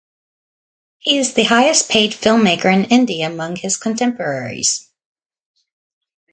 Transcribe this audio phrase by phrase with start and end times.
[0.97, 4.89] He is the highest paid film-maker in India among his contemporaries.